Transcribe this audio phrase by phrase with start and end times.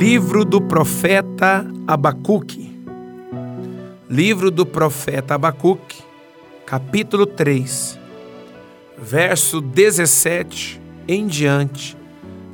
[0.00, 2.74] Livro do profeta Abacuque.
[4.08, 5.98] Livro do profeta Abacuque,
[6.64, 7.98] capítulo 3,
[8.96, 11.98] verso 17 em diante,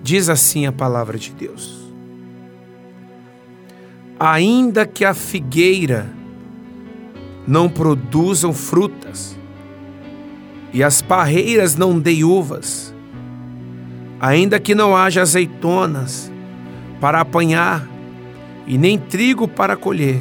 [0.03, 1.89] diz assim a palavra de Deus:
[4.19, 6.11] Ainda que a figueira
[7.47, 9.39] não produzam frutas,
[10.73, 12.93] e as parreiras não deem uvas,
[14.19, 16.35] ainda que não haja azeitonas
[17.01, 17.87] para apanhar
[18.67, 20.21] e nem trigo para colher,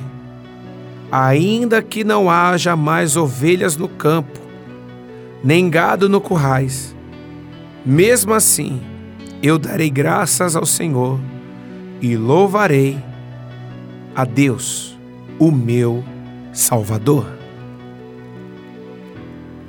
[1.11, 4.39] ainda que não haja mais ovelhas no campo,
[5.43, 6.95] nem gado no currais,
[7.85, 8.81] mesmo assim
[9.41, 11.19] eu darei graças ao Senhor
[12.01, 12.97] e louvarei
[14.15, 14.97] a Deus,
[15.37, 16.03] o meu
[16.53, 17.27] Salvador.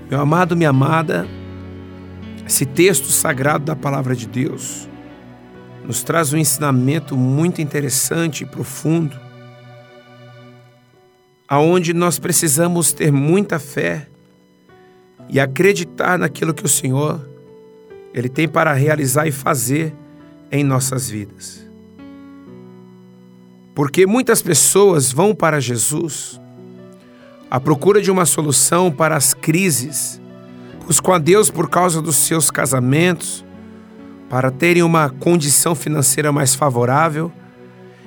[0.08, 1.26] Meu amado, minha amada,
[2.46, 4.88] esse texto sagrado da palavra de Deus
[5.86, 9.16] nos traz um ensinamento muito interessante e profundo,
[11.48, 14.08] aonde nós precisamos ter muita fé
[15.28, 17.20] e acreditar naquilo que o Senhor
[18.12, 19.94] ele tem para realizar e fazer
[20.50, 21.64] em nossas vidas.
[23.74, 26.40] Porque muitas pessoas vão para Jesus
[27.50, 30.20] à procura de uma solução para as crises
[30.86, 33.44] buscam a Deus por causa dos seus casamentos,
[34.28, 37.30] para terem uma condição financeira mais favorável,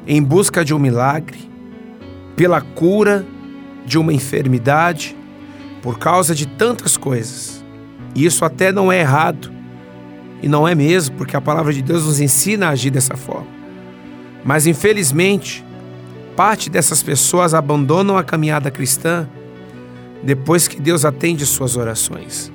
[0.06, 1.50] em busca de um milagre,
[2.36, 3.26] pela cura
[3.86, 5.16] de uma enfermidade,
[5.82, 7.64] por causa de tantas coisas.
[8.16, 9.52] E isso até não é errado,
[10.42, 13.48] e não é mesmo, porque a palavra de Deus nos ensina a agir dessa forma.
[14.44, 15.66] Mas infelizmente,
[16.36, 19.28] parte dessas pessoas abandonam a caminhada cristã
[20.24, 22.52] depois que Deus atende suas orações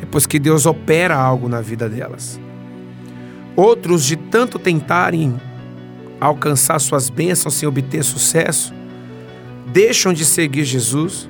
[0.00, 2.40] depois que Deus opera algo na vida delas.
[3.60, 5.38] Outros, de tanto tentarem
[6.18, 8.72] alcançar suas bênçãos sem obter sucesso,
[9.66, 11.28] deixam de seguir Jesus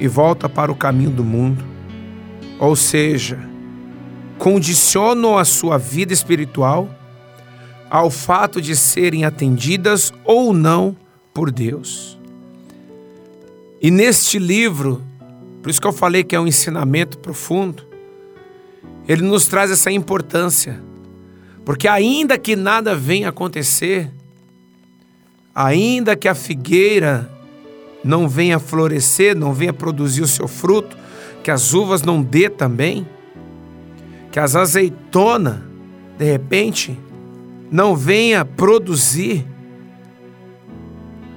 [0.00, 1.64] e voltam para o caminho do mundo.
[2.58, 3.38] Ou seja,
[4.36, 6.90] condicionam a sua vida espiritual
[7.88, 10.96] ao fato de serem atendidas ou não
[11.32, 12.18] por Deus.
[13.80, 15.04] E neste livro,
[15.62, 17.86] por isso que eu falei que é um ensinamento profundo,
[19.06, 20.89] ele nos traz essa importância.
[21.64, 24.10] Porque ainda que nada venha acontecer,
[25.54, 27.30] ainda que a figueira
[28.02, 30.96] não venha florescer, não venha produzir o seu fruto,
[31.42, 33.06] que as uvas não dê também,
[34.32, 35.58] que as azeitonas,
[36.18, 36.98] de repente,
[37.70, 39.46] não venha produzir,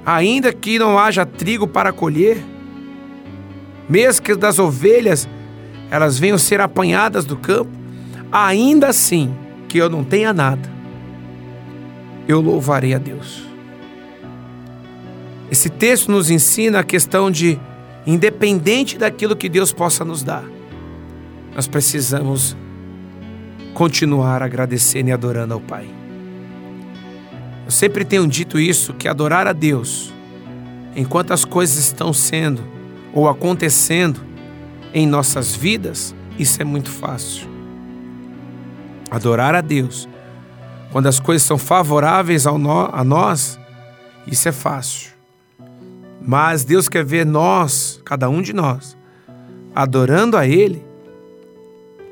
[0.05, 2.43] ainda que não haja trigo para colher,
[3.89, 5.27] mesmo que das ovelhas
[5.91, 7.71] elas venham ser apanhadas do campo,
[8.31, 9.33] ainda assim
[9.73, 10.69] que eu não tenha nada,
[12.27, 13.43] eu louvarei a Deus.
[15.49, 17.59] Esse texto nos ensina a questão de,
[18.05, 20.43] independente daquilo que Deus possa nos dar,
[21.55, 22.55] nós precisamos
[23.73, 25.89] continuar agradecendo e adorando ao Pai.
[27.65, 30.13] Eu sempre tenho dito isso, que adorar a Deus,
[30.95, 32.61] enquanto as coisas estão sendo
[33.11, 34.21] ou acontecendo,
[34.93, 37.52] em nossas vidas, isso é muito fácil.
[39.13, 40.09] Adorar a Deus,
[40.91, 43.59] quando as coisas são favoráveis ao no, a nós,
[44.25, 45.11] isso é fácil.
[46.19, 48.97] Mas Deus quer ver nós, cada um de nós,
[49.75, 50.83] adorando a Ele,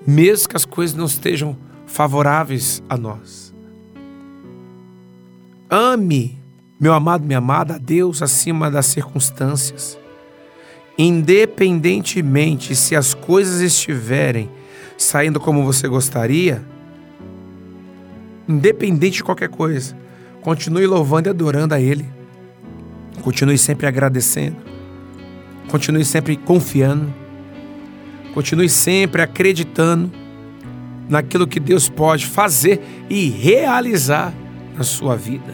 [0.05, 1.57] mesmo que as coisas não estejam
[1.87, 3.53] favoráveis a nós.
[5.69, 6.39] Ame,
[6.79, 9.97] meu amado, minha amada, a Deus acima das circunstâncias
[10.97, 14.49] independentemente se as coisas estiverem
[14.97, 16.63] saindo como você gostaria,
[18.47, 19.95] independente de qualquer coisa,
[20.41, 22.05] continue louvando e adorando a Ele.
[23.21, 24.57] Continue sempre agradecendo.
[25.67, 27.13] Continue sempre confiando.
[28.33, 30.11] Continue sempre acreditando
[31.09, 34.33] naquilo que Deus pode fazer e realizar
[34.75, 35.53] na sua vida.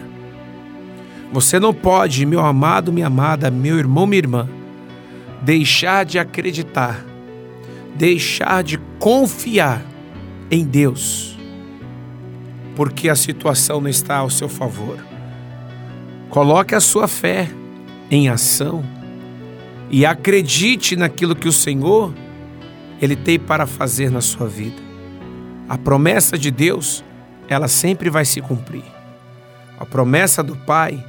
[1.32, 4.48] Você não pode, meu amado, minha amada, meu irmão, minha irmã,
[5.42, 7.04] deixar de acreditar,
[7.96, 9.84] deixar de confiar
[10.50, 11.37] em Deus,
[12.78, 15.04] porque a situação não está ao seu favor.
[16.30, 17.50] Coloque a sua fé
[18.08, 18.84] em ação
[19.90, 22.14] e acredite naquilo que o Senhor
[23.02, 24.80] ele tem para fazer na sua vida.
[25.68, 27.04] A promessa de Deus,
[27.48, 28.84] ela sempre vai se cumprir.
[29.76, 31.04] A promessa do Pai,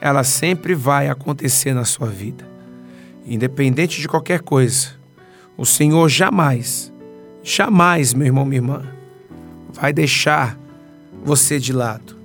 [0.00, 2.54] ela sempre vai acontecer na sua vida
[3.26, 4.88] independente de qualquer coisa,
[5.56, 6.92] o Senhor jamais,
[7.42, 8.82] jamais, meu irmão, minha irmã,
[9.72, 10.58] vai deixar
[11.24, 12.16] você de lado.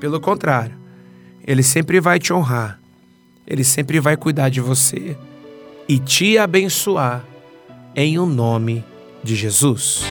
[0.00, 0.74] Pelo contrário,
[1.46, 2.80] Ele sempre vai te honrar,
[3.46, 5.16] Ele sempre vai cuidar de você
[5.88, 7.24] e te abençoar
[7.94, 8.84] em o nome
[9.22, 10.02] de Jesus.